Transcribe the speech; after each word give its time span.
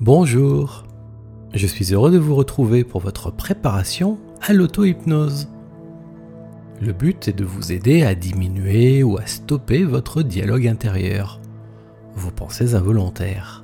Bonjour, 0.00 0.84
je 1.52 1.66
suis 1.66 1.92
heureux 1.92 2.10
de 2.10 2.16
vous 2.16 2.34
retrouver 2.34 2.84
pour 2.84 3.02
votre 3.02 3.30
préparation 3.30 4.18
à 4.40 4.54
l'auto-hypnose. 4.54 5.46
Le 6.80 6.94
but 6.94 7.28
est 7.28 7.36
de 7.36 7.44
vous 7.44 7.70
aider 7.70 8.02
à 8.02 8.14
diminuer 8.14 9.02
ou 9.02 9.18
à 9.18 9.26
stopper 9.26 9.84
votre 9.84 10.22
dialogue 10.22 10.66
intérieur, 10.66 11.38
vos 12.14 12.30
pensées 12.30 12.74
involontaires, 12.74 13.62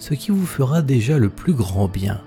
ce 0.00 0.14
qui 0.14 0.32
vous 0.32 0.44
fera 0.44 0.82
déjà 0.82 1.18
le 1.18 1.28
plus 1.28 1.52
grand 1.52 1.86
bien 1.86 2.20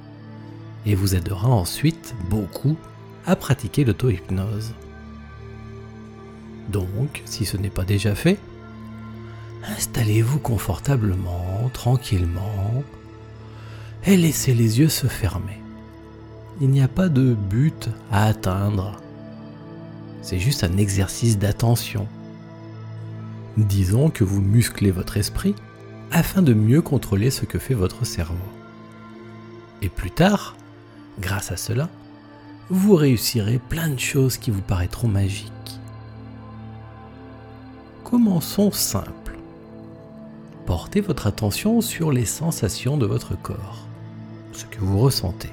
et 0.85 0.95
vous 0.95 1.13
aidera 1.13 1.49
ensuite 1.49 2.15
beaucoup 2.29 2.77
à 3.25 3.35
pratiquer 3.35 3.83
l'auto-hypnose. 3.83 4.73
Donc, 6.69 7.23
si 7.25 7.43
ce 7.43 7.57
n'est 7.57 7.69
pas 7.69 7.83
déjà 7.83 8.15
fait, 8.15 8.39
installez-vous 9.75 10.39
confortablement, 10.39 11.69
tranquillement, 11.73 12.85
et 14.07 14.15
laissez 14.15 14.53
les 14.53 14.79
yeux 14.79 14.89
se 14.89 15.07
fermer. 15.07 15.59
Il 16.61 16.69
n'y 16.69 16.81
a 16.81 16.87
pas 16.87 17.09
de 17.09 17.33
but 17.33 17.89
à 18.09 18.25
atteindre. 18.25 19.01
C'est 20.21 20.39
juste 20.39 20.63
un 20.63 20.77
exercice 20.77 21.37
d'attention. 21.37 22.07
Disons 23.57 24.09
que 24.09 24.23
vous 24.23 24.41
musclez 24.41 24.91
votre 24.91 25.17
esprit 25.17 25.55
afin 26.11 26.41
de 26.41 26.53
mieux 26.53 26.81
contrôler 26.81 27.29
ce 27.29 27.45
que 27.45 27.59
fait 27.59 27.73
votre 27.73 28.05
cerveau. 28.05 28.37
Et 29.81 29.89
plus 29.89 30.11
tard, 30.11 30.55
grâce 31.19 31.51
à 31.51 31.57
cela, 31.57 31.89
vous 32.69 32.95
réussirez 32.95 33.59
plein 33.59 33.89
de 33.89 33.99
choses 33.99 34.37
qui 34.37 34.51
vous 34.51 34.61
paraîtront 34.61 35.07
magiques. 35.07 35.51
Commençons 38.05 38.71
simple. 38.71 39.37
Portez 40.65 41.01
votre 41.01 41.27
attention 41.27 41.81
sur 41.81 42.11
les 42.11 42.25
sensations 42.25 42.97
de 42.97 43.05
votre 43.05 43.39
corps, 43.41 43.87
ce 44.57 44.65
que 44.65 44.79
vous 44.79 44.97
ressentez. 44.97 45.51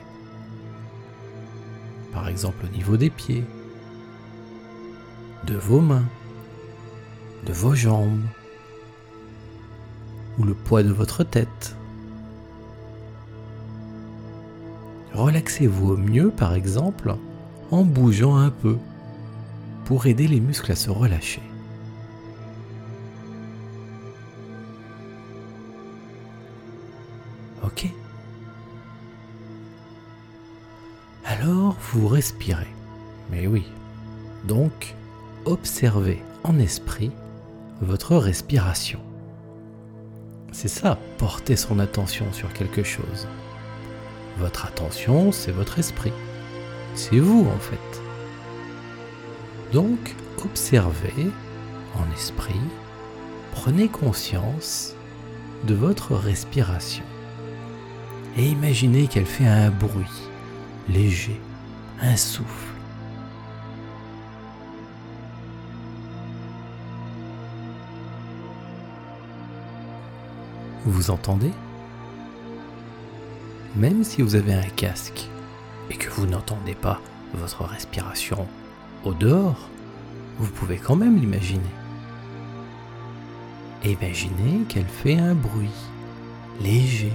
Par 2.12 2.28
exemple 2.28 2.64
au 2.64 2.74
niveau 2.74 2.96
des 2.96 3.10
pieds, 3.10 3.44
de 5.46 5.56
vos 5.56 5.80
mains, 5.80 6.08
de 7.46 7.52
vos 7.52 7.74
jambes, 7.74 8.24
ou 10.38 10.44
le 10.44 10.54
poids 10.54 10.82
de 10.82 10.90
votre 10.90 11.22
tête. 11.22 11.76
Relaxez-vous 15.12 15.90
au 15.90 15.96
mieux, 15.96 16.30
par 16.30 16.54
exemple, 16.54 17.14
en 17.70 17.84
bougeant 17.84 18.36
un 18.36 18.50
peu 18.50 18.78
pour 19.84 20.06
aider 20.06 20.26
les 20.26 20.40
muscles 20.40 20.72
à 20.72 20.76
se 20.76 20.90
relâcher. 20.90 21.42
Vous 31.80 32.08
respirez. 32.08 32.68
Mais 33.30 33.46
oui. 33.46 33.64
Donc, 34.44 34.94
observez 35.44 36.22
en 36.42 36.58
esprit 36.58 37.10
votre 37.80 38.16
respiration. 38.16 39.00
C'est 40.52 40.68
ça, 40.68 40.98
porter 41.18 41.56
son 41.56 41.78
attention 41.78 42.26
sur 42.32 42.52
quelque 42.52 42.82
chose. 42.82 43.26
Votre 44.38 44.66
attention, 44.66 45.32
c'est 45.32 45.52
votre 45.52 45.78
esprit. 45.78 46.12
C'est 46.94 47.18
vous 47.18 47.46
en 47.52 47.58
fait. 47.58 48.02
Donc, 49.72 50.14
observez 50.44 51.30
en 51.96 52.12
esprit, 52.12 52.60
prenez 53.52 53.88
conscience 53.88 54.94
de 55.66 55.74
votre 55.74 56.14
respiration 56.14 57.04
et 58.36 58.46
imaginez 58.46 59.06
qu'elle 59.06 59.26
fait 59.26 59.46
un 59.46 59.70
bruit 59.70 60.04
léger, 60.88 61.40
un 62.00 62.16
souffle. 62.16 62.74
Vous 70.84 71.10
entendez? 71.10 71.52
Même 73.74 74.04
si 74.04 74.22
vous 74.22 74.34
avez 74.36 74.54
un 74.54 74.68
casque 74.76 75.28
et 75.90 75.96
que 75.96 76.10
vous 76.10 76.26
n'entendez 76.26 76.74
pas 76.74 77.00
votre 77.32 77.64
respiration 77.64 78.46
au 79.04 79.14
dehors, 79.14 79.68
vous 80.38 80.50
pouvez 80.50 80.76
quand 80.76 80.96
même 80.96 81.18
l'imaginer. 81.18 81.62
Imaginez 83.84 84.64
qu'elle 84.68 84.86
fait 84.86 85.18
un 85.18 85.34
bruit 85.34 85.68
léger. 86.60 87.12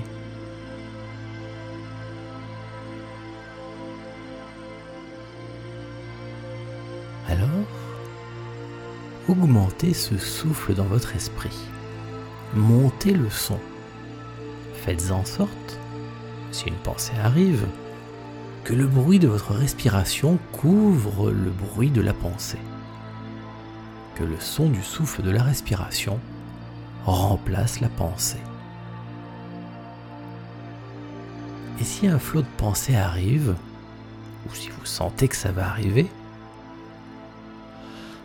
Augmentez 9.29 9.93
ce 9.93 10.17
souffle 10.17 10.73
dans 10.73 10.85
votre 10.85 11.15
esprit 11.15 11.57
montez 12.53 13.13
le 13.13 13.29
son. 13.29 13.59
Faites 14.73 15.11
en 15.11 15.25
sorte, 15.25 15.79
si 16.51 16.67
une 16.67 16.75
pensée 16.75 17.13
arrive, 17.23 17.65
que 18.63 18.73
le 18.73 18.87
bruit 18.87 19.19
de 19.19 19.27
votre 19.27 19.53
respiration 19.53 20.39
couvre 20.51 21.31
le 21.31 21.49
bruit 21.49 21.91
de 21.91 22.01
la 22.01 22.13
pensée. 22.13 22.59
Que 24.15 24.23
le 24.23 24.39
son 24.39 24.69
du 24.69 24.83
souffle 24.83 25.21
de 25.21 25.31
la 25.31 25.43
respiration 25.43 26.19
remplace 27.05 27.79
la 27.79 27.89
pensée. 27.89 28.41
Et 31.79 31.83
si 31.83 32.07
un 32.07 32.19
flot 32.19 32.41
de 32.41 32.47
pensée 32.57 32.95
arrive, 32.95 33.55
ou 34.47 34.53
si 34.53 34.69
vous 34.69 34.85
sentez 34.85 35.27
que 35.29 35.35
ça 35.35 35.51
va 35.51 35.67
arriver, 35.67 36.09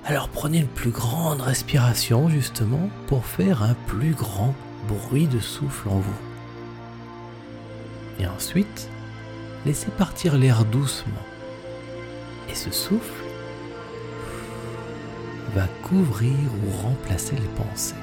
alors 0.06 0.28
prenez 0.28 0.58
une 0.58 0.66
plus 0.66 0.90
grande 0.90 1.40
respiration 1.40 2.28
justement 2.28 2.90
pour 3.06 3.24
faire 3.24 3.62
un 3.62 3.74
plus 3.86 4.12
grand 4.12 4.54
bruit 4.86 5.26
de 5.26 5.40
souffle 5.40 5.88
en 5.88 5.98
vous. 5.98 6.20
Et 8.20 8.26
ensuite, 8.26 8.90
laissez 9.64 9.90
partir 9.90 10.36
l'air 10.36 10.64
doucement. 10.66 11.12
Et 12.50 12.54
ce 12.54 12.70
souffle 12.70 13.24
va 15.54 15.66
couvrir 15.82 16.34
ou 16.34 16.82
remplacer 16.82 17.36
les 17.36 17.64
pensées. 17.64 17.94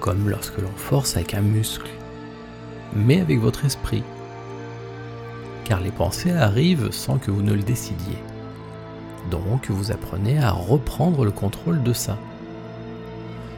Comme 0.00 0.28
lorsque 0.28 0.58
l'on 0.58 0.76
force 0.76 1.16
avec 1.16 1.32
un 1.32 1.40
muscle, 1.40 1.90
mais 2.94 3.20
avec 3.20 3.38
votre 3.38 3.64
esprit. 3.64 4.02
Car 5.64 5.80
les 5.80 5.92
pensées 5.92 6.32
arrivent 6.32 6.90
sans 6.90 7.18
que 7.18 7.30
vous 7.30 7.42
ne 7.42 7.54
le 7.54 7.62
décidiez. 7.62 8.18
Donc 9.30 9.70
vous 9.70 9.92
apprenez 9.92 10.38
à 10.38 10.50
reprendre 10.50 11.24
le 11.24 11.30
contrôle 11.30 11.82
de 11.82 11.92
ça. 11.92 12.18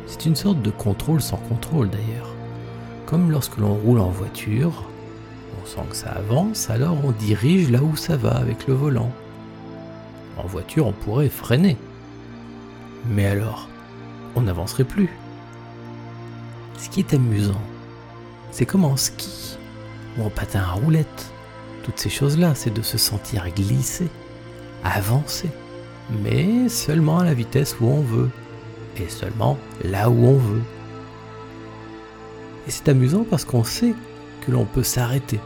C'est 0.06 0.26
une 0.26 0.36
sorte 0.36 0.60
de 0.60 0.70
contrôle 0.70 1.22
sans 1.22 1.36
contrôle 1.36 1.90
d'ailleurs. 1.90 2.34
Comme 3.06 3.30
lorsque 3.30 3.56
l'on 3.56 3.74
roule 3.74 3.98
en 3.98 4.10
voiture, 4.10 4.84
on 5.62 5.66
sent 5.66 5.86
que 5.90 5.96
ça 5.96 6.10
avance, 6.10 6.70
alors 6.70 6.96
on 7.04 7.12
dirige 7.12 7.70
là 7.70 7.82
où 7.82 7.96
ça 7.96 8.16
va 8.16 8.36
avec 8.36 8.66
le 8.66 8.74
volant. 8.74 9.10
En 10.36 10.46
voiture, 10.46 10.86
on 10.86 10.92
pourrait 10.92 11.28
freiner. 11.28 11.76
Mais 13.08 13.26
alors, 13.26 13.68
on 14.34 14.42
n'avancerait 14.42 14.84
plus. 14.84 15.10
Ce 16.78 16.88
qui 16.88 17.00
est 17.00 17.14
amusant, 17.14 17.60
c'est 18.50 18.66
comme 18.66 18.84
en 18.84 18.96
ski 18.96 19.56
ou 20.18 20.24
en 20.24 20.30
patin 20.30 20.60
à 20.60 20.72
roulette. 20.72 21.32
Toutes 21.82 21.98
ces 21.98 22.10
choses-là, 22.10 22.54
c'est 22.54 22.72
de 22.72 22.82
se 22.82 22.98
sentir 22.98 23.48
glisser 23.50 24.08
avancer, 24.84 25.48
mais 26.22 26.68
seulement 26.68 27.18
à 27.18 27.24
la 27.24 27.34
vitesse 27.34 27.76
où 27.80 27.86
on 27.86 28.00
veut, 28.00 28.30
et 28.96 29.08
seulement 29.08 29.58
là 29.84 30.10
où 30.10 30.26
on 30.26 30.36
veut. 30.36 30.62
Et 32.66 32.70
c'est 32.70 32.88
amusant 32.88 33.24
parce 33.28 33.44
qu'on 33.44 33.64
sait 33.64 33.94
que 34.40 34.50
l'on 34.50 34.64
peut 34.64 34.82
s'arrêter, 34.82 35.40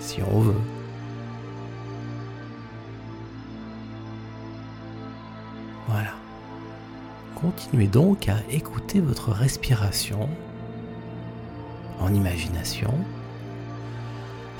si 0.00 0.20
on 0.22 0.40
veut. 0.40 0.60
Voilà. 5.88 6.12
Continuez 7.34 7.86
donc 7.86 8.28
à 8.28 8.36
écouter 8.50 9.00
votre 9.00 9.30
respiration 9.30 10.28
en 12.00 12.12
imagination, 12.12 12.94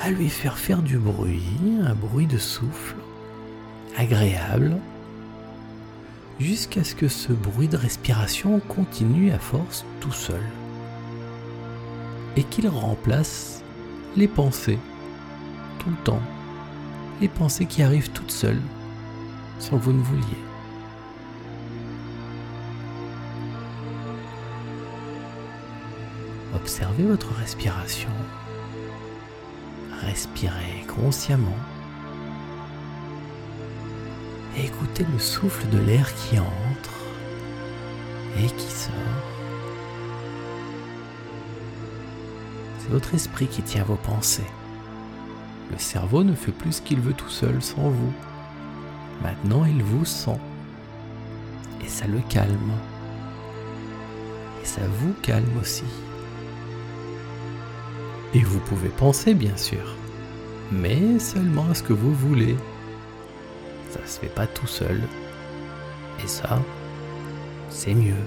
à 0.00 0.10
lui 0.10 0.28
faire 0.28 0.58
faire 0.58 0.82
du 0.82 0.98
bruit, 0.98 1.42
un 1.84 1.94
bruit 1.94 2.26
de 2.26 2.38
souffle, 2.38 2.96
agréable, 3.96 4.76
jusqu'à 6.38 6.84
ce 6.84 6.94
que 6.94 7.08
ce 7.08 7.32
bruit 7.32 7.68
de 7.68 7.76
respiration 7.76 8.60
continue 8.60 9.32
à 9.32 9.38
force 9.38 9.84
tout 10.00 10.12
seul, 10.12 10.42
et 12.36 12.44
qu'il 12.44 12.68
remplace 12.68 13.62
les 14.16 14.28
pensées, 14.28 14.78
tout 15.78 15.90
le 15.90 16.04
temps, 16.04 16.22
les 17.20 17.28
pensées 17.28 17.66
qui 17.66 17.82
arrivent 17.82 18.10
toutes 18.10 18.30
seules, 18.30 18.62
sans 19.58 19.78
que 19.78 19.84
vous 19.84 19.92
ne 19.92 20.02
vouliez. 20.02 20.42
Observez 26.54 27.04
votre 27.04 27.32
respiration. 27.34 28.10
Respirez 30.02 30.84
consciemment. 30.86 31.56
Écoutez 34.56 35.06
le 35.12 35.18
souffle 35.18 35.68
de 35.68 35.78
l'air 35.78 36.12
qui 36.14 36.38
entre 36.38 36.92
et 38.38 38.46
qui 38.46 38.70
sort. 38.70 38.92
C'est 42.78 42.90
votre 42.90 43.14
esprit 43.14 43.46
qui 43.46 43.62
tient 43.62 43.84
vos 43.84 43.96
pensées. 43.96 44.50
Le 45.70 45.78
cerveau 45.78 46.24
ne 46.24 46.34
fait 46.34 46.52
plus 46.52 46.72
ce 46.72 46.82
qu'il 46.82 47.00
veut 47.00 47.14
tout 47.14 47.28
seul 47.28 47.62
sans 47.62 47.88
vous. 47.88 48.12
Maintenant, 49.22 49.64
il 49.64 49.82
vous 49.82 50.04
sent. 50.04 50.38
Et 51.82 51.88
ça 51.88 52.06
le 52.06 52.20
calme. 52.28 52.72
Et 54.62 54.66
ça 54.66 54.82
vous 55.00 55.14
calme 55.22 55.56
aussi. 55.60 55.84
Et 58.34 58.40
vous 58.40 58.60
pouvez 58.60 58.88
penser, 58.88 59.34
bien 59.34 59.56
sûr, 59.56 59.96
mais 60.70 61.18
seulement 61.18 61.68
à 61.70 61.74
ce 61.74 61.82
que 61.82 61.92
vous 61.92 62.14
voulez. 62.14 62.56
Ça 63.92 64.00
se 64.06 64.20
fait 64.20 64.34
pas 64.34 64.46
tout 64.46 64.66
seul. 64.66 65.02
Et 66.24 66.26
ça, 66.26 66.58
c'est 67.68 67.92
mieux. 67.92 68.24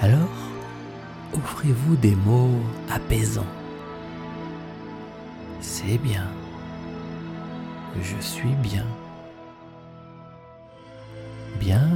Alors, 0.00 0.18
offrez-vous 1.32 1.96
des 1.96 2.14
mots 2.14 2.60
apaisants. 2.88 3.52
C'est 5.60 5.98
bien. 5.98 6.28
Je 8.00 8.20
suis 8.20 8.54
bien. 8.62 8.86
Bien. 11.58 11.88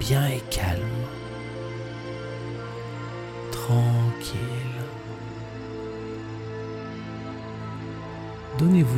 Bien 0.00 0.26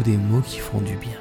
Des 0.05 0.17
mots 0.17 0.41
qui 0.41 0.59
font 0.61 0.81
du 0.81 0.97
bien. 0.97 1.19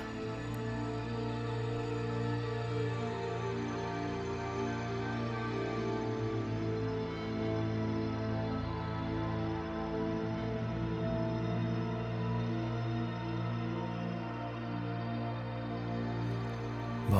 Bon. 17.09 17.17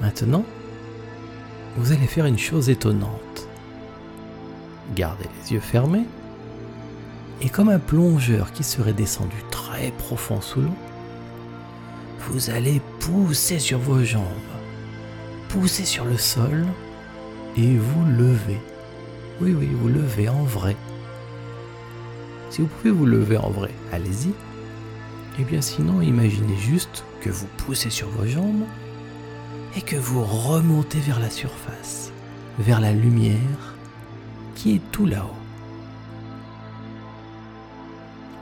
Maintenant, 0.00 0.44
vous 1.76 1.92
allez 1.92 2.06
faire 2.06 2.26
une 2.26 2.38
chose 2.38 2.68
étonnante. 2.68 3.48
Gardez 4.94 5.24
les 5.42 5.54
yeux 5.54 5.60
fermés 5.60 6.04
et 7.40 7.48
comme 7.48 7.70
un 7.70 7.78
plongeur 7.78 8.52
qui 8.52 8.62
serait 8.64 8.92
descendu 8.92 9.36
profond 9.98 10.40
sous 10.40 10.60
l'eau, 10.60 10.74
vous 12.28 12.50
allez 12.50 12.80
pousser 13.00 13.58
sur 13.58 13.78
vos 13.78 14.02
jambes, 14.02 14.24
pousser 15.48 15.84
sur 15.84 16.04
le 16.04 16.16
sol 16.16 16.66
et 17.56 17.76
vous 17.76 18.04
lever. 18.04 18.60
Oui, 19.40 19.54
oui, 19.58 19.68
vous 19.72 19.88
levez 19.88 20.28
en 20.28 20.42
vrai. 20.42 20.76
Si 22.50 22.60
vous 22.60 22.66
pouvez 22.66 22.90
vous 22.90 23.06
lever 23.06 23.36
en 23.36 23.50
vrai, 23.50 23.70
allez-y. 23.92 24.32
Et 25.40 25.44
bien 25.44 25.60
sinon, 25.60 26.02
imaginez 26.02 26.56
juste 26.56 27.04
que 27.20 27.30
vous 27.30 27.46
poussez 27.58 27.90
sur 27.90 28.08
vos 28.08 28.26
jambes 28.26 28.64
et 29.76 29.82
que 29.82 29.96
vous 29.96 30.24
remontez 30.24 30.98
vers 30.98 31.20
la 31.20 31.30
surface, 31.30 32.12
vers 32.58 32.80
la 32.80 32.92
lumière 32.92 33.76
qui 34.54 34.74
est 34.74 34.90
tout 34.90 35.06
là-haut. 35.06 35.37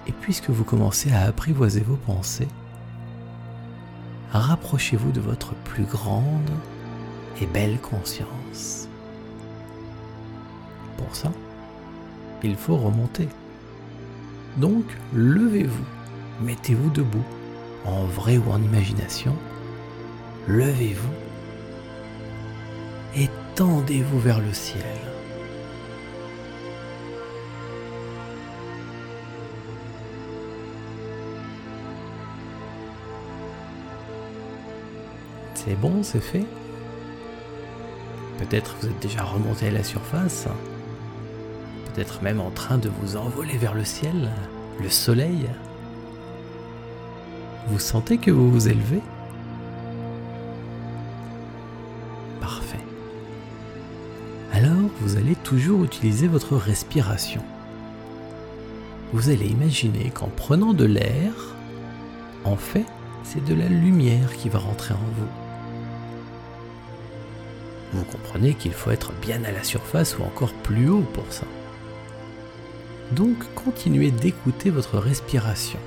Et 0.07 0.13
puisque 0.13 0.51
vous 0.51 0.65
commencez 0.65 1.13
à 1.13 1.23
apprivoiser 1.23 1.81
vos 1.81 1.97
pensées, 1.97 2.49
rapprochez-vous 4.33 5.13
de 5.13 5.21
votre 5.21 5.55
plus 5.55 5.85
grande 5.85 6.51
et 7.41 7.47
belle 7.47 7.79
conscience. 7.81 8.89
Pour 10.97 11.15
ça, 11.15 11.33
il 12.43 12.57
faut 12.57 12.77
remonter. 12.77 13.29
Donc, 14.57 14.85
levez-vous, 15.13 15.85
mettez-vous 16.43 16.91
debout, 16.91 17.25
en 17.85 18.05
vrai 18.05 18.39
ou 18.39 18.51
en 18.51 18.63
imagination, 18.63 19.37
levez-vous 20.49 21.13
et 23.17 23.29
tendez-vous 23.55 24.19
vers 24.21 24.41
le 24.41 24.53
ciel. 24.53 25.16
C'est 35.67 35.75
bon, 35.75 36.05
c'est 36.05 36.21
fait 36.21 36.45
Peut-être 38.39 38.77
vous 38.81 38.87
êtes 38.87 39.03
déjà 39.03 39.25
remonté 39.25 39.67
à 39.67 39.71
la 39.73 39.83
surface 39.83 40.47
Peut-être 41.87 42.23
même 42.23 42.41
en 42.41 42.51
train 42.51 42.79
de 42.79 42.89
vous 43.01 43.17
envoler 43.17 43.57
vers 43.57 43.75
le 43.75 43.85
ciel, 43.85 44.31
le 44.81 44.89
soleil 44.89 45.49
Vous 47.67 47.81
sentez 47.81 48.19
que 48.19 48.31
vous 48.31 48.49
vous 48.49 48.69
élevez? 48.69 49.01
Parfait. 52.41 52.85
Alors, 54.53 54.91
vous 55.01 55.17
allez 55.17 55.35
toujours 55.35 55.83
utiliser 55.83 56.29
votre 56.29 56.55
respiration. 56.57 57.43
Vous 59.13 59.31
allez 59.31 59.47
imaginer 59.47 60.11
qu'en 60.11 60.29
prenant 60.29 60.75
de 60.75 60.85
l'air, 60.85 61.33
en 62.45 62.57
fait, 62.57 62.87
c'est 63.25 63.45
de 63.45 63.55
la 63.55 63.67
lumière 63.67 64.37
qui 64.37 64.49
va 64.49 64.61
rentrer 64.61 64.95
en 64.95 64.99
vous. 65.19 65.46
Vous 67.97 68.05
comprenez 68.05 68.53
qu'il 68.53 68.75
faut 68.75 68.91
être 68.91 69.13
bien 69.23 69.43
à 69.45 69.53
la 69.53 69.65
surface 69.65 70.19
ou 70.19 70.23
encore 70.23 70.53
plus 70.53 70.91
haut 70.91 71.07
pour 71.15 71.25
ça. 71.31 71.47
Donc 73.13 73.37
continuez 73.55 74.11
d'écouter 74.11 74.69
votre 74.69 74.99
respiration. 74.99 75.79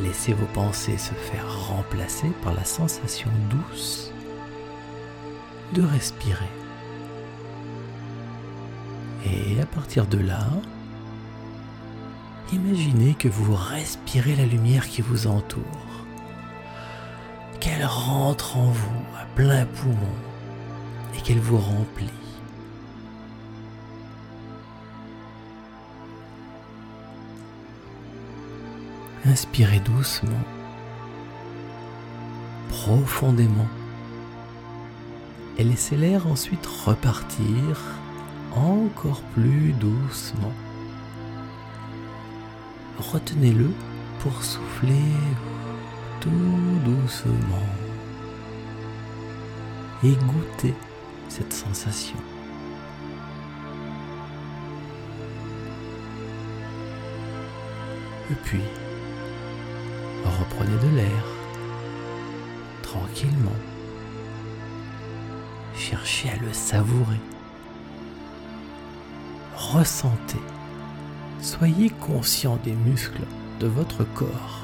Laissez 0.00 0.32
vos 0.32 0.46
pensées 0.46 0.98
se 0.98 1.14
faire 1.14 1.68
remplacer 1.68 2.26
par 2.42 2.52
la 2.52 2.64
sensation 2.64 3.30
douce 3.48 4.10
de 5.72 5.82
respirer. 5.82 6.50
Et 9.24 9.60
à 9.60 9.66
partir 9.66 10.06
de 10.06 10.18
là, 10.18 10.48
imaginez 12.52 13.14
que 13.14 13.28
vous 13.28 13.54
respirez 13.54 14.34
la 14.34 14.46
lumière 14.46 14.88
qui 14.88 15.00
vous 15.00 15.28
entoure 15.28 15.91
qu'elle 17.62 17.84
rentre 17.84 18.56
en 18.56 18.66
vous 18.72 19.04
à 19.16 19.24
plein 19.36 19.64
poumon 19.64 20.16
et 21.14 21.20
qu'elle 21.20 21.38
vous 21.38 21.58
remplit. 21.58 22.10
Inspirez 29.24 29.78
doucement, 29.78 30.42
profondément, 32.68 33.68
et 35.56 35.62
laissez 35.62 35.96
l'air 35.96 36.26
ensuite 36.26 36.66
repartir 36.66 37.80
encore 38.56 39.22
plus 39.34 39.72
doucement. 39.74 40.52
Retenez-le 42.98 43.70
pour 44.18 44.42
souffler 44.42 45.14
tout 46.22 46.30
doucement 46.84 47.68
et 50.04 50.12
goûtez 50.12 50.74
cette 51.28 51.52
sensation. 51.52 52.16
Et 58.30 58.34
puis, 58.44 58.62
reprenez 60.24 60.76
de 60.90 60.96
l'air 60.96 61.24
tranquillement. 62.82 63.50
Cherchez 65.74 66.30
à 66.30 66.36
le 66.36 66.52
savourer. 66.52 67.20
Ressentez. 69.56 70.38
Soyez 71.40 71.90
conscient 71.90 72.58
des 72.62 72.74
muscles 72.74 73.26
de 73.58 73.66
votre 73.66 74.04
corps 74.04 74.61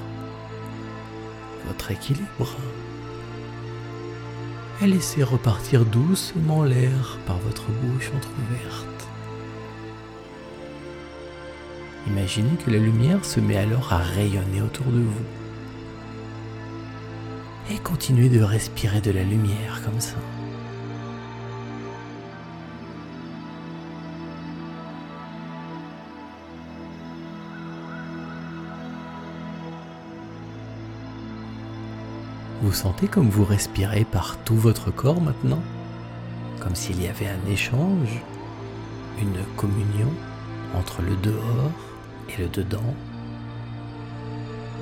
votre 1.69 1.91
équilibre. 1.91 2.57
Et 4.83 4.87
laissez 4.87 5.23
repartir 5.23 5.85
doucement 5.85 6.65
l'air 6.65 7.19
par 7.27 7.39
votre 7.39 7.67
bouche 7.67 8.11
entr'ouverte. 8.17 9.09
Imaginez 12.07 12.57
que 12.65 12.71
la 12.71 12.79
lumière 12.79 13.25
se 13.25 13.41
met 13.41 13.57
alors 13.57 13.93
à 13.93 13.99
rayonner 13.99 14.63
autour 14.63 14.87
de 14.87 15.01
vous. 15.01 15.25
Et 17.71 17.79
continuez 17.79 18.29
de 18.31 18.43
respirer 18.43 19.01
de 19.01 19.11
la 19.11 19.23
lumière 19.23 19.83
comme 19.85 20.01
ça. 20.01 20.17
Vous 32.69 32.75
sentez 32.75 33.09
comme 33.09 33.31
vous 33.31 33.47
respirez 33.47 34.05
par 34.05 34.37
tout 34.45 34.55
votre 34.55 34.91
corps 34.91 35.23
maintenant? 35.23 35.63
Comme 36.61 36.75
s'il 36.75 37.03
y 37.03 37.09
avait 37.09 37.29
un 37.29 37.51
échange, 37.51 38.21
une 39.19 39.43
communion 39.57 40.13
entre 40.75 41.01
le 41.01 41.17
dehors 41.17 41.73
et 42.29 42.43
le 42.43 42.49
dedans, 42.49 42.95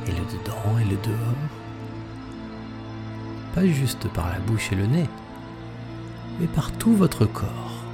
et 0.05 0.11
le 0.11 0.17
dedans 0.17 0.79
et 0.81 0.85
le 0.85 0.97
dehors? 0.97 1.53
Pas 3.55 3.65
juste 3.65 4.09
par 4.09 4.31
la 4.31 4.41
bouche 4.41 4.73
et 4.73 4.75
le 4.75 4.87
nez, 4.87 5.09
mais 6.41 6.49
par 6.49 6.73
tout 6.73 6.97
votre 6.97 7.25
corps. 7.25 7.85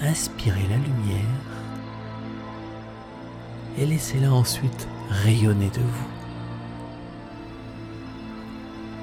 Inspirez 0.00 0.66
la 0.70 0.76
lumière 0.78 1.44
et 3.76 3.84
laissez-la 3.84 4.32
ensuite 4.32 4.88
rayonner 5.10 5.68
de 5.68 5.82
vous. 5.82 6.17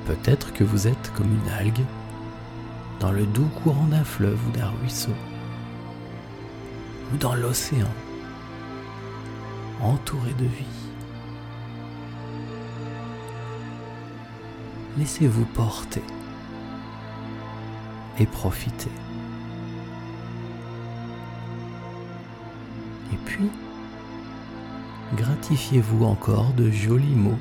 Peut-être 0.05 0.53
que 0.53 0.63
vous 0.63 0.87
êtes 0.87 1.11
comme 1.15 1.33
une 1.33 1.49
algue 1.49 1.83
dans 2.99 3.11
le 3.11 3.25
doux 3.25 3.49
courant 3.63 3.87
d'un 3.87 4.03
fleuve 4.03 4.39
ou 4.47 4.51
d'un 4.51 4.69
ruisseau, 4.79 5.15
ou 7.11 7.17
dans 7.17 7.33
l'océan, 7.33 7.89
entouré 9.81 10.31
de 10.33 10.45
vie. 10.45 10.65
Laissez-vous 14.97 15.45
porter 15.45 16.03
et 18.19 18.27
profiter. 18.27 18.91
Et 23.11 23.17
puis, 23.25 23.49
gratifiez-vous 25.15 26.05
encore 26.05 26.53
de 26.53 26.69
jolis 26.69 27.15
mots, 27.15 27.39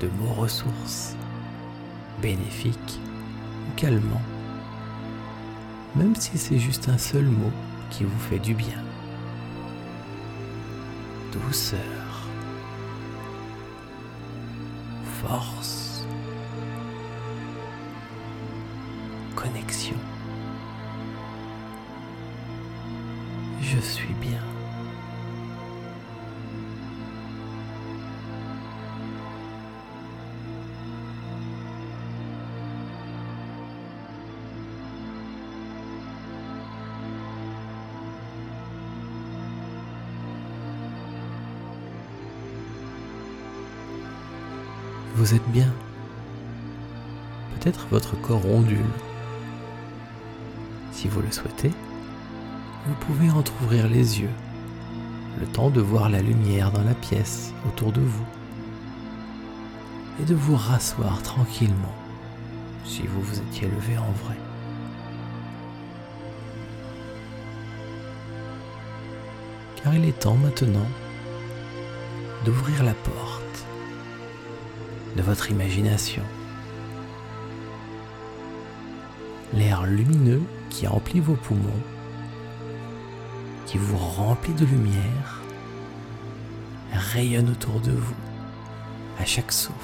de 0.00 0.08
mots 0.18 0.34
ressources 0.34 1.16
bénéfique 2.20 3.00
calmant, 3.76 4.22
même 5.94 6.14
si 6.14 6.38
c'est 6.38 6.58
juste 6.58 6.88
un 6.88 6.98
seul 6.98 7.24
mot 7.24 7.52
qui 7.90 8.04
vous 8.04 8.18
fait 8.18 8.38
du 8.38 8.54
bien. 8.54 8.82
Douceur, 11.32 12.28
force, 15.22 16.06
connexion. 19.34 19.96
Je 23.60 23.78
suis 23.80 24.14
bien. 24.14 24.55
Vous 45.16 45.32
êtes 45.32 45.48
bien. 45.48 45.72
Peut-être 47.54 47.86
votre 47.90 48.20
corps 48.20 48.44
ondule. 48.44 48.84
Si 50.92 51.08
vous 51.08 51.22
le 51.22 51.32
souhaitez, 51.32 51.72
vous 52.86 52.94
pouvez 53.06 53.30
entr'ouvrir 53.30 53.88
les 53.88 54.20
yeux, 54.20 54.34
le 55.40 55.46
temps 55.46 55.70
de 55.70 55.80
voir 55.80 56.10
la 56.10 56.20
lumière 56.20 56.70
dans 56.70 56.82
la 56.82 56.92
pièce 56.92 57.54
autour 57.66 57.92
de 57.92 58.02
vous, 58.02 58.26
et 60.20 60.26
de 60.26 60.34
vous 60.34 60.54
rasseoir 60.54 61.22
tranquillement 61.22 61.96
si 62.84 63.06
vous 63.06 63.22
vous 63.22 63.38
étiez 63.38 63.68
levé 63.68 63.96
en 63.96 64.12
vrai. 64.26 64.36
Car 69.82 69.94
il 69.94 70.04
est 70.04 70.18
temps 70.18 70.36
maintenant 70.36 70.88
d'ouvrir 72.44 72.84
la 72.84 72.92
porte 72.92 73.35
de 75.16 75.22
votre 75.22 75.50
imagination. 75.50 76.22
L'air 79.54 79.86
lumineux 79.86 80.42
qui 80.70 80.86
emplit 80.86 81.20
vos 81.20 81.34
poumons, 81.34 81.82
qui 83.64 83.78
vous 83.78 83.96
remplit 83.96 84.52
de 84.52 84.66
lumière, 84.66 85.40
rayonne 86.92 87.50
autour 87.50 87.80
de 87.80 87.92
vous 87.92 88.14
à 89.18 89.24
chaque 89.24 89.52
souffle. 89.52 89.76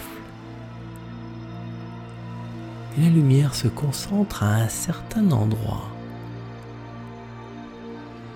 Et 2.99 3.01
la 3.01 3.09
lumière 3.09 3.55
se 3.55 3.69
concentre 3.69 4.43
à 4.43 4.57
un 4.57 4.69
certain 4.69 5.31
endroit, 5.31 5.89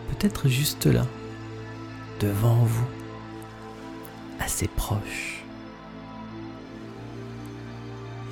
peut-être 0.09 0.49
juste 0.49 0.87
là, 0.87 1.05
devant 2.21 2.65
vous, 2.65 2.87
assez 4.41 4.69
proche 4.69 5.46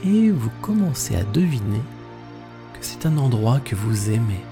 et 0.04 0.30
vous 0.30 0.50
commencez 0.60 1.16
à 1.16 1.24
deviner 1.24 1.80
que 2.74 2.80
c'est 2.82 3.06
un 3.06 3.16
endroit 3.16 3.60
que 3.60 3.74
vous 3.74 4.10
aimez. 4.10 4.44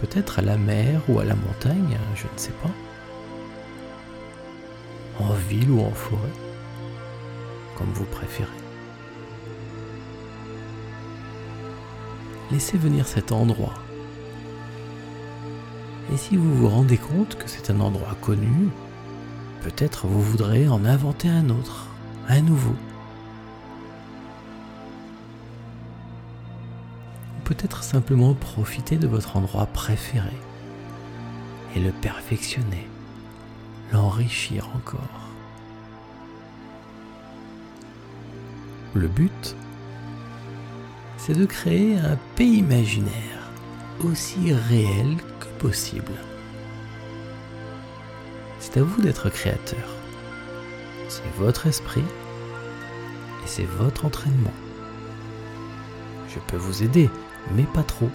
Peut-être 0.00 0.38
à 0.38 0.42
la 0.42 0.56
mer 0.56 1.00
ou 1.08 1.20
à 1.20 1.24
la 1.24 1.36
montagne, 1.36 1.98
je 2.16 2.24
ne 2.24 2.38
sais 2.38 2.54
pas. 2.62 2.70
En 5.22 5.34
ville 5.34 5.70
ou 5.70 5.82
en 5.82 5.90
forêt, 5.90 6.32
comme 7.76 7.90
vous 7.92 8.06
préférez. 8.06 8.48
Laissez 12.50 12.78
venir 12.78 13.06
cet 13.06 13.30
endroit. 13.30 13.74
Et 16.12 16.16
si 16.16 16.36
vous 16.36 16.52
vous 16.54 16.68
rendez 16.68 16.96
compte 16.96 17.36
que 17.36 17.48
c'est 17.48 17.70
un 17.70 17.78
endroit 17.78 18.16
connu, 18.20 18.70
peut-être 19.62 20.08
vous 20.08 20.22
voudrez 20.22 20.66
en 20.66 20.84
inventer 20.84 21.28
un 21.28 21.50
autre, 21.50 21.86
un 22.28 22.40
nouveau. 22.40 22.74
Peut-être 27.50 27.82
simplement 27.82 28.32
profiter 28.32 28.96
de 28.96 29.08
votre 29.08 29.36
endroit 29.36 29.66
préféré 29.66 30.36
et 31.74 31.80
le 31.80 31.90
perfectionner, 31.90 32.86
l'enrichir 33.92 34.68
encore. 34.76 35.28
Le 38.94 39.08
but, 39.08 39.56
c'est 41.18 41.36
de 41.36 41.44
créer 41.44 41.98
un 41.98 42.16
pays 42.36 42.58
imaginaire 42.58 43.50
aussi 44.04 44.52
réel 44.68 45.16
que 45.40 45.46
possible. 45.58 46.12
C'est 48.60 48.76
à 48.76 48.84
vous 48.84 49.02
d'être 49.02 49.28
créateur. 49.28 49.96
C'est 51.08 51.34
votre 51.36 51.66
esprit 51.66 52.04
et 53.44 53.46
c'est 53.46 53.66
votre 53.66 54.04
entraînement. 54.04 54.54
Je 56.28 56.38
peux 56.46 56.56
vous 56.56 56.84
aider 56.84 57.10
mais 57.54 57.64
pas 57.64 57.82
trop. 57.82 58.10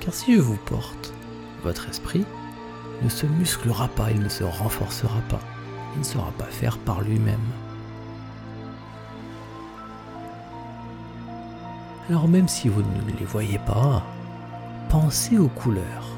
Car 0.00 0.14
si 0.14 0.34
je 0.36 0.40
vous 0.40 0.56
porte, 0.56 1.12
votre 1.62 1.88
esprit 1.88 2.24
ne 3.02 3.08
se 3.08 3.26
musclera 3.26 3.88
pas, 3.88 4.10
il 4.10 4.20
ne 4.20 4.28
se 4.28 4.44
renforcera 4.44 5.20
pas, 5.28 5.40
il 5.94 6.00
ne 6.00 6.04
saura 6.04 6.32
pas 6.32 6.46
faire 6.46 6.78
par 6.78 7.02
lui-même. 7.02 7.38
Alors 12.08 12.28
même 12.28 12.48
si 12.48 12.68
vous 12.68 12.82
ne 12.82 13.18
les 13.18 13.24
voyez 13.24 13.58
pas, 13.58 14.04
pensez 14.88 15.38
aux 15.38 15.48
couleurs. 15.48 16.08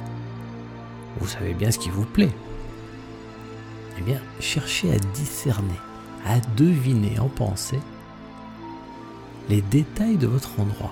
Vous 1.20 1.28
savez 1.28 1.54
bien 1.54 1.70
ce 1.70 1.78
qui 1.78 1.90
vous 1.90 2.06
plaît. 2.06 2.32
Eh 3.98 4.02
bien, 4.02 4.20
cherchez 4.40 4.92
à 4.92 4.98
discerner, 5.14 5.78
à 6.26 6.40
deviner 6.56 7.18
en 7.20 7.28
pensée 7.28 7.80
les 9.48 9.60
détails 9.62 10.16
de 10.16 10.26
votre 10.26 10.58
endroit 10.58 10.90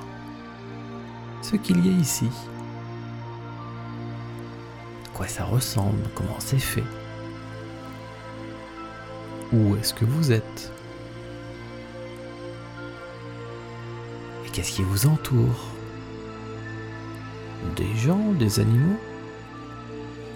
ce 1.42 1.56
qu'il 1.56 1.84
y 1.84 1.90
a 1.90 1.92
ici. 1.92 2.30
quoi 5.12 5.26
ça 5.26 5.44
ressemble, 5.44 6.02
comment 6.14 6.38
c'est 6.38 6.58
fait? 6.58 6.84
Où 9.52 9.76
est-ce 9.76 9.92
que 9.92 10.04
vous 10.06 10.32
êtes? 10.32 10.72
Et 14.46 14.50
qu'est-ce 14.50 14.72
qui 14.72 14.82
vous 14.82 15.06
entoure? 15.06 15.66
Des 17.76 17.94
gens, 17.96 18.32
des 18.32 18.60
animaux? 18.60 18.98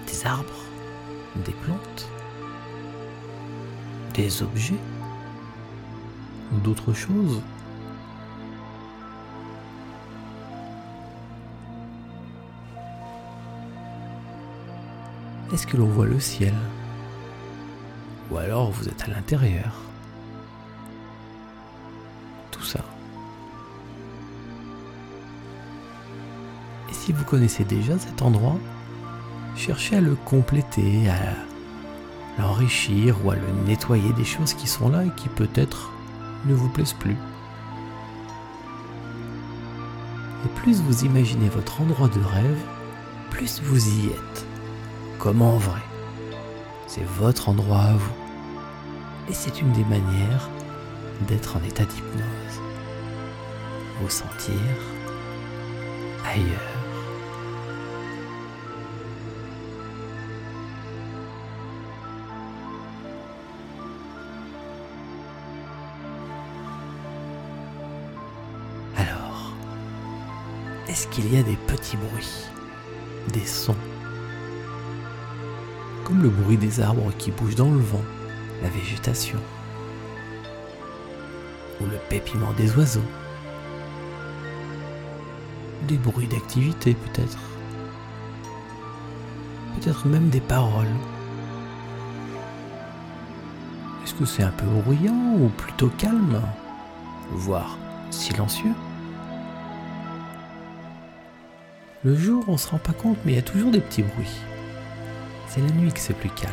Des 0.07 0.27
arbres? 0.27 0.65
Des 1.37 1.53
plantes? 1.53 2.09
Des 4.15 4.43
objets? 4.43 4.83
Ou 6.53 6.59
d'autres 6.59 6.93
choses? 6.93 7.41
Est-ce 15.53 15.67
que 15.67 15.77
l'on 15.77 15.87
voit 15.87 16.07
le 16.07 16.19
ciel? 16.19 16.55
Ou 18.31 18.37
alors 18.37 18.73
vous 18.73 18.89
êtes 18.89 19.05
à 19.05 19.07
l'intérieur? 19.07 19.81
Tout 22.51 22.65
ça. 22.65 22.81
Et 26.91 26.95
si 26.95 27.13
vous 27.13 27.25
connaissez 27.25 27.65
déjà 27.65 27.97
cet 27.99 28.23
endroit, 28.23 28.59
cherchez 29.55 29.97
à 29.97 30.01
le 30.01 30.17
compléter, 30.17 31.09
à 31.09 32.43
l'enrichir 32.43 33.17
ou 33.25 33.31
à 33.31 33.37
le 33.37 33.51
nettoyer 33.67 34.13
des 34.15 34.25
choses 34.25 34.53
qui 34.53 34.67
sont 34.67 34.89
là 34.89 35.05
et 35.05 35.11
qui 35.17 35.29
peut-être 35.29 35.93
ne 36.45 36.55
vous 36.55 36.69
plaisent 36.69 36.93
plus. 36.93 37.17
Et 40.45 40.49
plus 40.57 40.81
vous 40.81 41.05
imaginez 41.05 41.49
votre 41.49 41.81
endroit 41.81 42.09
de 42.09 42.21
rêve, 42.21 42.61
plus 43.31 43.61
vous 43.63 43.89
y 43.89 44.07
êtes, 44.09 44.47
comme 45.27 45.43
en 45.43 45.57
vrai. 45.57 45.81
C'est 46.87 47.03
votre 47.03 47.49
endroit 47.49 47.81
à 47.81 47.95
vous. 47.95 48.15
Et 49.29 49.33
c'est 49.33 49.61
une 49.61 49.73
des 49.73 49.83
manières 49.83 50.49
d'être 51.23 51.57
en 51.57 51.65
état 51.65 51.85
d'hypnose. 51.85 52.61
Vous 54.01 54.09
sentir 54.09 54.55
ailleurs. 56.25 56.47
est-ce 70.89 71.09
qu'il 71.09 71.35
y 71.35 71.37
a 71.37 71.43
des 71.43 71.57
petits 71.67 71.97
bruits, 71.97 72.47
des 73.35 73.45
sons, 73.45 73.75
comme 76.07 76.23
le 76.23 76.29
bruit 76.29 76.57
des 76.57 76.81
arbres 76.81 77.11
qui 77.19 77.33
bougent 77.33 77.57
dans 77.57 77.69
le 77.69 77.81
vent, 77.81 78.05
la 78.63 78.69
végétation, 78.69 79.41
ou 81.81 81.85
le 81.85 81.99
pépiment 82.09 82.53
des 82.53 82.73
oiseaux, 82.77 83.01
des 85.89 85.97
bruits 85.97 86.29
d'activité 86.29 86.95
peut-être, 86.95 87.39
peut-être 89.75 90.07
même 90.07 90.29
des 90.29 90.39
paroles. 90.39 90.87
Est-ce 94.05 94.15
que 94.15 94.25
c'est 94.25 94.45
un 94.45 94.53
peu 94.53 94.67
bruyant 94.67 95.35
ou 95.41 95.49
plutôt 95.49 95.91
calme, 95.99 96.41
voire 97.33 97.77
silencieux? 98.13 98.75
Le 102.05 102.15
jour, 102.15 102.45
on 102.47 102.57
se 102.57 102.69
rend 102.69 102.79
pas 102.79 102.93
compte, 102.93 103.19
mais 103.25 103.33
il 103.33 103.35
y 103.35 103.41
a 103.41 103.43
toujours 103.43 103.73
des 103.73 103.81
petits 103.81 104.05
bruits. 104.05 104.41
C'est 105.57 105.63
la 105.63 105.71
nuit 105.71 105.91
que 105.91 106.01
c'est 106.01 106.13
plus 106.13 106.29
calme. 106.29 106.53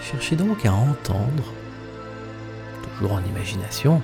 Cherchez 0.00 0.36
donc 0.36 0.64
à 0.64 0.72
entendre, 0.72 1.52
toujours 2.84 3.14
en 3.14 3.24
imagination, 3.24 4.00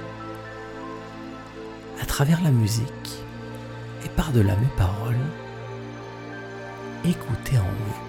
à 2.00 2.06
travers 2.06 2.42
la 2.42 2.50
musique 2.50 3.22
et 4.04 4.08
par-delà 4.08 4.56
mes 4.56 4.66
paroles, 4.76 5.14
écoutez 7.04 7.56
en 7.56 7.62
vous. 7.62 8.00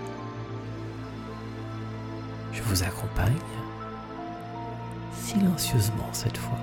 Je 2.52 2.64
vous 2.64 2.82
accompagne 2.82 3.38
silencieusement 5.22 6.10
cette 6.14 6.38
fois 6.38 6.58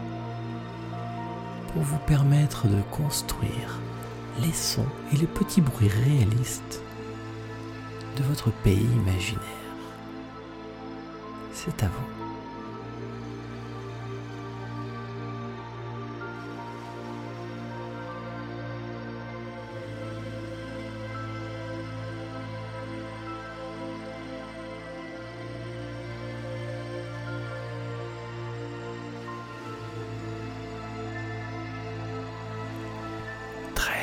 pour 1.73 1.83
vous 1.83 1.99
permettre 1.99 2.67
de 2.67 2.83
construire 2.91 3.79
les 4.42 4.53
sons 4.53 4.87
et 5.12 5.16
les 5.16 5.26
petits 5.26 5.61
bruits 5.61 5.88
réalistes 5.88 6.83
de 8.16 8.22
votre 8.24 8.50
pays 8.50 8.87
imaginaire. 8.96 9.42
C'est 11.53 11.83
à 11.83 11.88
vous. 11.88 12.30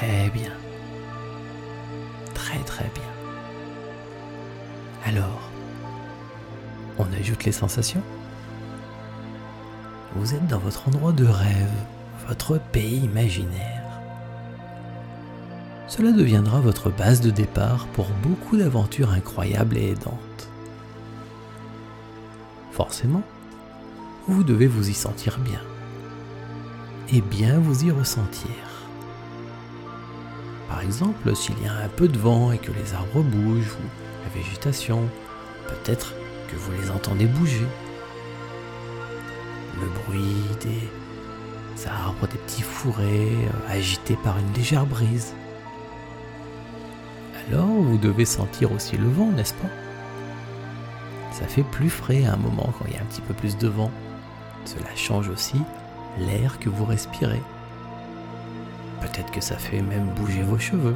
Très 0.08 0.30
bien. 0.30 0.54
Très 2.34 2.60
très 2.60 2.89
bien. 2.96 3.04
Alors, 5.06 5.52
on 6.98 7.12
ajoute 7.12 7.43
les 7.43 7.52
sensations 7.52 8.02
Vous 10.15 10.34
êtes 10.34 10.48
dans 10.48 10.60
votre 10.60 10.88
endroit 10.88 11.12
de 11.12 11.26
rêve, 11.26 11.74
votre 12.26 12.58
pays 12.58 13.04
imaginaire. 13.04 13.84
Cela 15.89 16.13
deviendra 16.13 16.62
votre 16.62 16.89
base 16.89 17.20
de 17.20 17.30
départ 17.30 17.88
pour 17.88 18.08
beaucoup 18.24 18.56
d'aventures 18.56 19.12
incroyables 19.12 19.78
et 19.78 19.89
aidantes. 19.89 20.50
Forcément, 22.72 23.24
vous 24.30 24.46
devez 24.46 24.67
vous 24.67 24.89
y 24.89 24.93
sentir 24.93 25.38
bien 25.39 25.62
et 27.12 27.20
bien 27.20 27.60
vous 27.60 27.84
y 27.84 27.91
ressentir. 27.91 28.77
Exemple, 30.88 31.36
s'il 31.36 31.62
y 31.62 31.67
a 31.67 31.73
un 31.73 31.89
peu 31.89 32.08
de 32.08 32.17
vent 32.17 32.54
et 32.54 32.58
que 32.58 32.71
les 32.71 32.93
arbres 32.93 33.21
bougent 33.21 33.73
ou 33.73 34.23
la 34.23 34.41
végétation, 34.41 35.02
peut-être 35.67 36.13
que 36.47 36.56
vous 36.56 36.71
les 36.82 36.89
entendez 36.89 37.26
bouger. 37.26 37.67
Le 39.82 39.88
bruit 40.06 40.45
des 40.62 41.88
arbres, 41.88 42.26
des 42.28 42.38
petits 42.38 42.62
fourrés 42.62 43.34
euh, 43.34 43.73
agités 43.73 44.17
par 44.23 44.39
une 44.39 44.54
légère 44.54 44.86
brise. 44.86 45.34
Alors 47.50 47.67
vous 47.67 47.97
devez 47.97 48.23
sentir 48.23 48.71
aussi 48.71 48.95
le 48.95 49.10
vent, 49.10 49.28
n'est-ce 49.32 49.56
pas? 49.56 49.69
Ça 51.34 51.47
fait 51.47 51.63
plus 51.63 51.89
frais 51.89 52.23
à 52.23 52.34
un 52.34 52.38
moment 52.38 52.71
quand 52.80 52.86
il 52.88 52.93
y 52.93 52.97
a 52.97 53.02
un 53.02 53.06
petit 53.06 53.21
peu 53.21 53.34
plus 53.34 53.58
de 53.58 53.67
vent. 53.67 53.91
Cela 54.63 54.95
change 54.95 55.28
aussi 55.28 55.62
l'air 56.17 56.60
que 56.60 56.69
vous 56.69 56.86
respirez. 56.86 57.41
Peut-être 59.12 59.32
que 59.32 59.41
ça 59.41 59.58
fait 59.58 59.82
même 59.82 60.10
bouger 60.10 60.43
vos 60.43 60.60
cheveux. 60.60 60.96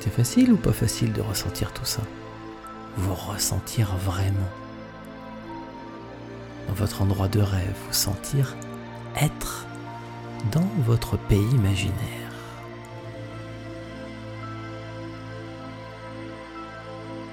C'est 0.00 0.12
facile 0.12 0.52
ou 0.52 0.56
pas 0.56 0.72
facile 0.72 1.12
de 1.12 1.20
ressentir 1.20 1.72
tout 1.72 1.84
ça? 1.84 2.02
Vous 2.96 3.14
ressentir 3.14 3.94
vraiment. 3.96 4.48
Dans 6.68 6.74
votre 6.74 7.02
endroit 7.02 7.28
de 7.28 7.40
rêve, 7.40 7.74
vous 7.86 7.92
sentir 7.92 8.56
être 9.20 9.66
dans 10.52 10.68
votre 10.84 11.18
pays 11.18 11.50
imaginaire. 11.50 11.94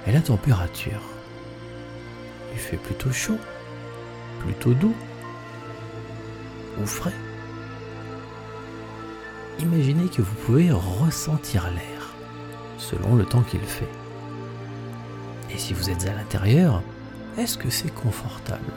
Et 0.06 0.12
la 0.12 0.20
température? 0.20 1.02
Il 2.52 2.58
fait 2.58 2.76
plutôt 2.76 3.12
chaud, 3.12 3.38
plutôt 4.40 4.74
doux 4.74 4.94
frais. 6.86 7.14
Imaginez 9.60 10.08
que 10.08 10.22
vous 10.22 10.34
pouvez 10.46 10.70
ressentir 10.70 11.68
l'air 11.70 12.14
selon 12.78 13.16
le 13.16 13.24
temps 13.24 13.42
qu'il 13.42 13.60
fait. 13.60 13.88
Et 15.50 15.58
si 15.58 15.74
vous 15.74 15.90
êtes 15.90 16.06
à 16.06 16.14
l'intérieur, 16.14 16.82
est-ce 17.36 17.58
que 17.58 17.70
c'est 17.70 17.92
confortable? 17.92 18.72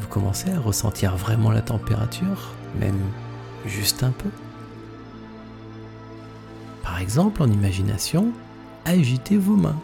Vous 0.00 0.08
commencez 0.08 0.50
à 0.52 0.60
ressentir 0.60 1.16
vraiment 1.16 1.50
la 1.50 1.62
température, 1.62 2.54
même 2.78 3.00
juste 3.66 4.02
un 4.02 4.10
peu. 4.10 4.30
Par 6.82 7.00
exemple, 7.00 7.42
en 7.42 7.50
imagination, 7.50 8.28
agitez 8.84 9.36
vos 9.36 9.56
mains 9.56 9.78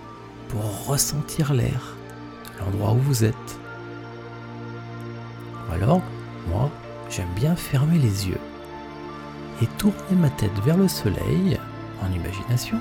pour 0.48 0.86
ressentir 0.86 1.52
l'air 1.52 1.95
l'endroit 2.58 2.92
où 2.92 2.98
vous 2.98 3.24
êtes. 3.24 3.60
Alors, 5.72 6.02
moi, 6.48 6.70
j'aime 7.10 7.32
bien 7.34 7.56
fermer 7.56 7.98
les 7.98 8.28
yeux 8.28 8.40
et 9.62 9.66
tourner 9.78 9.96
ma 10.12 10.30
tête 10.30 10.58
vers 10.64 10.76
le 10.76 10.88
soleil 10.88 11.58
en 12.02 12.12
imagination. 12.12 12.78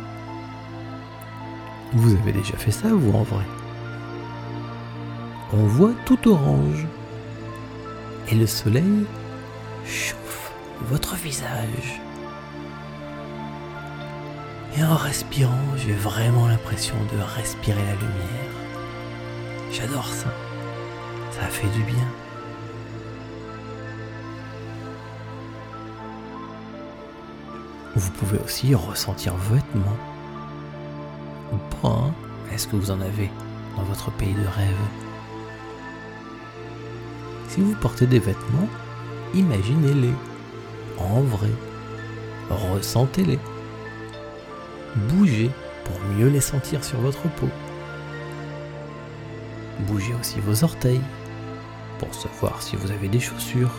Vous 1.93 2.13
avez 2.15 2.31
déjà 2.31 2.57
fait 2.57 2.71
ça, 2.71 2.89
vous, 2.89 3.11
en 3.11 3.23
vrai? 3.23 3.45
On 5.53 5.65
voit 5.65 5.93
tout 6.05 6.29
orange 6.29 6.85
et 8.29 8.35
le 8.35 8.47
soleil 8.47 9.05
chauffe 9.85 10.51
votre 10.89 11.15
visage. 11.15 12.01
Et 14.77 14.83
en 14.83 14.95
respirant, 14.95 15.53
j'ai 15.77 15.93
vraiment 15.93 16.47
l'impression 16.47 16.95
de 17.13 17.21
respirer 17.21 17.81
la 17.81 17.93
lumière. 17.93 18.54
J'adore 19.75 20.07
ça. 20.07 20.29
Ça 21.31 21.47
fait 21.47 21.67
du 21.67 21.83
bien. 21.83 22.07
Vous 27.93 28.09
pouvez 28.11 28.37
aussi 28.39 28.73
ressentir 28.73 29.35
vos 29.35 29.55
vêtements. 29.55 29.97
Ou 31.51 31.57
pas, 31.81 31.89
hein 31.89 32.13
Est-ce 32.53 32.69
que 32.69 32.77
vous 32.77 32.89
en 32.89 33.01
avez 33.01 33.29
dans 33.75 33.83
votre 33.83 34.11
pays 34.11 34.33
de 34.33 34.47
rêve? 34.47 34.85
Si 37.49 37.59
vous 37.59 37.75
portez 37.75 38.07
des 38.07 38.19
vêtements, 38.19 38.69
imaginez-les 39.33 40.13
en 40.99 41.19
vrai. 41.19 41.51
Ressentez-les. 42.49 43.39
Bougez 45.09 45.51
pour 45.83 45.99
mieux 46.15 46.29
les 46.29 46.39
sentir 46.39 46.81
sur 46.81 46.99
votre 46.99 47.27
peau. 47.31 47.49
Bougez 49.81 50.13
aussi 50.19 50.39
vos 50.39 50.63
orteils 50.63 51.01
pour 51.99 52.13
savoir 52.13 52.61
si 52.61 52.75
vous 52.75 52.91
avez 52.91 53.07
des 53.07 53.19
chaussures 53.19 53.73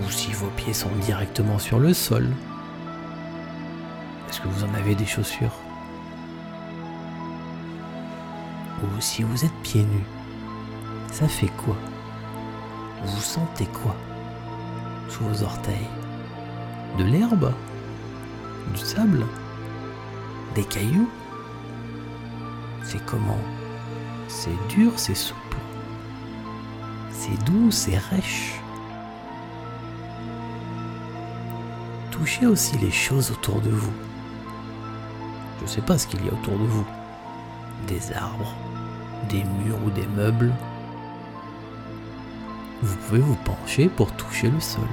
ou 0.00 0.10
si 0.10 0.32
vos 0.32 0.48
pieds 0.56 0.72
sont 0.72 0.90
directement 1.02 1.58
sur 1.58 1.78
le 1.78 1.92
sol. 1.92 2.28
Est-ce 4.28 4.40
que 4.40 4.48
vous 4.48 4.64
en 4.64 4.74
avez 4.74 4.94
des 4.94 5.06
chaussures? 5.06 5.54
Ou 8.82 9.00
si 9.00 9.22
vous 9.22 9.44
êtes 9.44 9.62
pieds 9.62 9.82
nus, 9.82 10.06
ça 11.12 11.28
fait 11.28 11.50
quoi? 11.64 11.76
Vous 13.04 13.20
sentez 13.20 13.66
quoi 13.66 13.94
sous 15.08 15.24
vos 15.24 15.42
orteils? 15.42 15.88
De 16.96 17.04
l'herbe? 17.04 17.52
Du 18.72 18.80
sable? 18.80 19.26
Des 20.54 20.64
cailloux? 20.64 21.10
C'est 22.84 23.04
comment 23.04 23.38
C'est 24.32 24.68
dur, 24.68 24.92
c'est 24.96 25.16
souple. 25.16 25.56
C'est 27.10 27.44
doux, 27.44 27.72
c'est 27.72 27.98
rêche. 27.98 28.60
Touchez 32.12 32.46
aussi 32.46 32.78
les 32.78 32.92
choses 32.92 33.32
autour 33.32 33.60
de 33.60 33.70
vous. 33.70 33.92
Je 35.58 35.64
ne 35.64 35.68
sais 35.68 35.80
pas 35.80 35.98
ce 35.98 36.06
qu'il 36.06 36.24
y 36.24 36.28
a 36.28 36.32
autour 36.32 36.56
de 36.58 36.64
vous. 36.64 36.86
Des 37.88 38.12
arbres, 38.12 38.54
des 39.28 39.42
murs 39.42 39.84
ou 39.84 39.90
des 39.90 40.06
meubles. 40.06 40.54
Vous 42.82 42.96
pouvez 43.08 43.20
vous 43.20 43.36
pencher 43.44 43.88
pour 43.88 44.12
toucher 44.12 44.48
le 44.48 44.60
sol. 44.60 44.88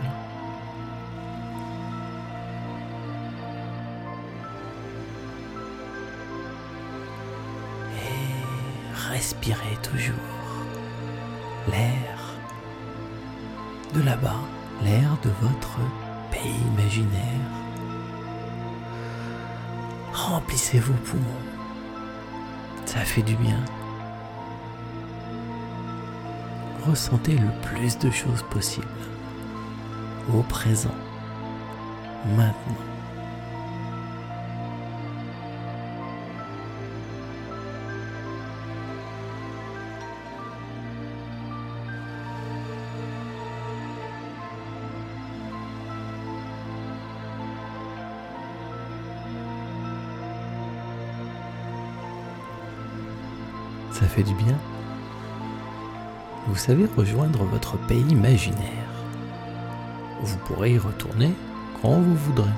Toujours 9.82 10.16
l'air 11.70 12.18
de 13.94 14.02
là-bas, 14.02 14.42
l'air 14.84 15.18
de 15.24 15.30
votre 15.42 15.80
pays 16.32 16.56
imaginaire. 16.74 17.22
Remplissez 20.14 20.80
vos 20.80 20.94
poumons. 20.94 21.24
Ça 22.86 23.00
fait 23.00 23.22
du 23.22 23.36
bien. 23.36 23.60
Ressentez 26.88 27.38
le 27.38 27.50
plus 27.62 27.98
de 28.00 28.10
choses 28.12 28.44
possible. 28.50 28.88
Au 30.34 30.42
présent. 30.44 30.96
Maintenant. 32.36 32.87
Ça 54.00 54.06
fait 54.06 54.22
du 54.22 54.36
bien. 54.36 54.56
Vous 56.46 56.56
savez 56.56 56.86
rejoindre 56.96 57.44
votre 57.46 57.78
pays 57.88 58.06
imaginaire. 58.08 58.94
Vous 60.22 60.38
pourrez 60.46 60.74
y 60.74 60.78
retourner 60.78 61.34
quand 61.82 62.00
vous 62.00 62.16
voudrez. 62.16 62.58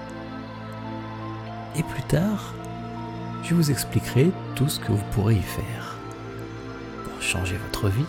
Et 1.78 1.84
plus 1.84 2.04
tard, 2.04 2.54
je 3.44 3.56
vous 3.56 3.72
expliquerai 3.72 4.32
tout 4.56 4.68
ce 4.68 4.82
que 4.82 4.92
vous 4.92 5.04
pourrez 5.12 5.36
y 5.36 5.42
faire 5.42 5.98
pour 7.06 7.22
changer 7.22 7.56
votre 7.56 7.88
vie 7.88 8.06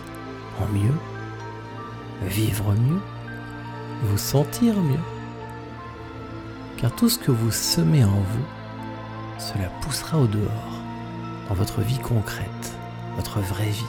en 0.59 0.67
mieux, 0.73 0.97
vivre 2.23 2.73
mieux, 2.73 2.99
vous 4.03 4.17
sentir 4.17 4.75
mieux. 4.75 5.05
Car 6.75 6.93
tout 6.97 7.07
ce 7.07 7.17
que 7.17 7.31
vous 7.31 7.51
semez 7.51 8.03
en 8.03 8.09
vous, 8.09 8.45
cela 9.37 9.69
poussera 9.79 10.17
au 10.17 10.27
dehors, 10.27 10.81
dans 11.47 11.55
votre 11.55 11.79
vie 11.79 11.99
concrète 11.99 12.80
votre 13.15 13.39
vraie 13.39 13.69
vie. 13.69 13.85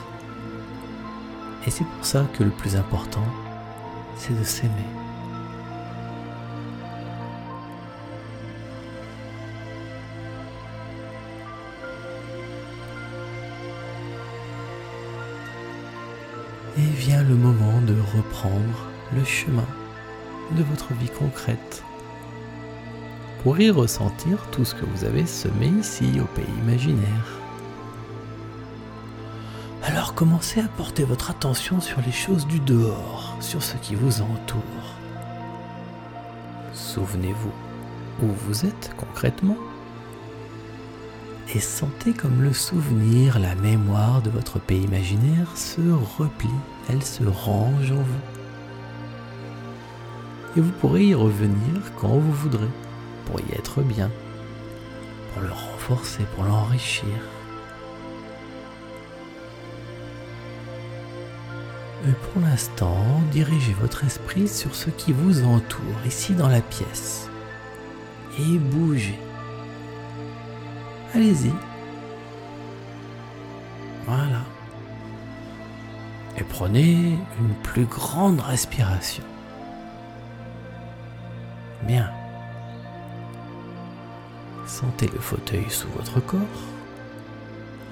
Et 1.65 1.71
c'est 1.71 1.85
pour 1.85 2.05
ça 2.05 2.25
que 2.33 2.43
le 2.43 2.49
plus 2.49 2.75
important, 2.75 3.25
c'est 4.17 4.37
de 4.37 4.43
s'aimer. 4.43 4.71
Et 16.77 16.81
vient 16.81 17.23
le 17.23 17.35
moment 17.35 17.81
de 17.81 17.95
reprendre 18.17 18.87
le 19.13 19.23
chemin 19.23 19.65
de 20.57 20.63
votre 20.63 20.93
vie 20.95 21.09
concrète 21.09 21.83
pour 23.43 23.59
y 23.59 23.69
ressentir 23.69 24.37
tout 24.51 24.65
ce 24.65 24.73
que 24.73 24.85
vous 24.85 25.03
avez 25.03 25.25
semé 25.25 25.67
ici 25.67 26.19
au 26.19 26.25
pays 26.25 26.45
imaginaire. 26.63 27.42
Alors 29.85 30.15
commencez 30.15 30.61
à 30.61 30.67
porter 30.67 31.03
votre 31.03 31.29
attention 31.29 31.81
sur 31.81 31.99
les 32.05 32.13
choses 32.13 32.47
du 32.47 32.61
dehors, 32.61 33.35
sur 33.41 33.61
ce 33.61 33.75
qui 33.75 33.95
vous 33.95 34.21
entoure. 34.21 34.61
Souvenez-vous 36.73 37.51
où 38.21 38.27
vous 38.27 38.65
êtes 38.65 38.91
concrètement 38.95 39.57
et 41.53 41.59
sentez 41.59 42.13
comme 42.13 42.41
le 42.41 42.53
souvenir, 42.53 43.37
la 43.39 43.55
mémoire 43.55 44.21
de 44.21 44.29
votre 44.29 44.57
pays 44.57 44.83
imaginaire 44.83 45.55
se 45.55 45.81
replie, 46.17 46.49
elle 46.89 47.03
se 47.03 47.25
range 47.25 47.91
en 47.91 47.95
vous. 47.95 48.23
Et 50.55 50.61
vous 50.61 50.71
pourrez 50.71 51.07
y 51.07 51.13
revenir 51.13 51.81
quand 51.99 52.07
vous 52.07 52.31
voudrez, 52.31 52.69
pour 53.25 53.41
y 53.41 53.51
être 53.53 53.81
bien, 53.81 54.09
pour 55.33 55.43
le 55.43 55.51
renforcer, 55.51 56.23
pour 56.35 56.45
l'enrichir. 56.45 57.19
Pour 62.11 62.41
l'instant, 62.41 63.21
dirigez 63.31 63.73
votre 63.79 64.03
esprit 64.03 64.47
sur 64.49 64.75
ce 64.75 64.89
qui 64.89 65.13
vous 65.13 65.45
entoure 65.45 66.05
ici 66.05 66.33
dans 66.33 66.49
la 66.49 66.59
pièce. 66.59 67.29
Et 68.39 68.57
bougez. 68.57 69.17
Allez-y. 71.13 71.53
Voilà. 74.05 74.41
Et 76.37 76.43
prenez 76.43 77.17
une 77.39 77.53
plus 77.63 77.85
grande 77.85 78.41
respiration. 78.41 79.23
Bien. 81.83 82.09
Sentez 84.65 85.07
le 85.07 85.19
fauteuil 85.19 85.69
sous 85.69 85.89
votre 85.89 86.19
corps, 86.19 86.39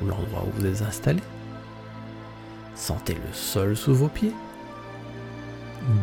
ou 0.01 0.07
l'endroit 0.07 0.43
où 0.47 0.59
vous 0.59 0.65
êtes 0.65 0.81
installé. 0.81 1.21
Sentez 2.81 3.13
le 3.13 3.31
sol 3.31 3.77
sous 3.77 3.93
vos 3.93 4.07
pieds. 4.07 4.33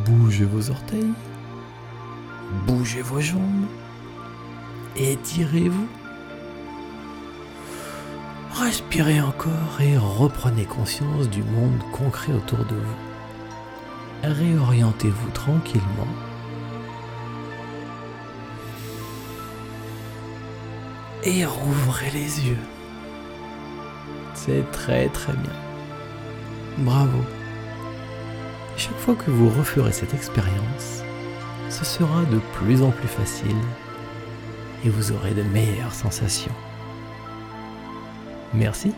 Bougez 0.07 0.45
vos 0.45 0.71
orteils. 0.71 1.13
Bougez 2.69 3.03
vos 3.03 3.21
jambes. 3.21 3.67
Étirez-vous. 4.95 5.89
Respirez 8.53 9.21
encore 9.21 9.81
et 9.81 9.99
reprenez 9.99 10.67
conscience 10.67 11.29
du 11.29 11.43
monde 11.43 11.83
concret 11.91 12.33
autour 12.33 12.65
de 12.65 12.77
vous. 12.77 12.97
Réorientez-vous 14.23 15.31
tranquillement. 15.31 16.15
Et 21.25 21.45
rouvrez 21.45 22.11
les 22.13 22.47
yeux. 22.47 22.65
C'est 24.35 24.71
très 24.71 25.09
très 25.09 25.33
bien. 25.33 25.68
Bravo. 26.79 27.19
Chaque 28.77 28.99
fois 28.99 29.17
que 29.17 29.33
vous 29.33 29.49
referez 29.49 29.91
cette 29.91 30.15
expérience, 30.15 31.03
ce 31.71 31.85
sera 31.85 32.25
de 32.27 32.39
plus 32.53 32.83
en 32.83 32.91
plus 32.91 33.09
facile 33.09 33.57
et 34.85 34.89
vous 34.89 35.11
aurez 35.11 35.33
de 35.33 35.43
meilleures 35.43 35.93
sensations. 35.93 36.55
Merci 38.55 38.93